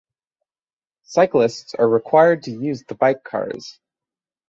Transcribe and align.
Cyclists 1.03 1.75
are 1.75 1.87
required 1.87 2.41
to 2.45 2.51
use 2.59 2.83
the 2.85 2.95
bike 2.95 3.23
cars. 3.23 3.79